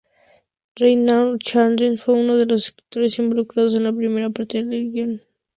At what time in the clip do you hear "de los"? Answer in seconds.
2.35-2.69